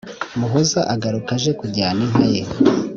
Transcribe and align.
muhoza 0.39 0.79
agaruka 0.93 1.31
aje 1.37 1.51
kujyana 1.59 2.01
inka 2.07 2.25
ye 2.33 2.41